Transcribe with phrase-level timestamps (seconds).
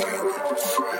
[0.00, 0.99] Fresh.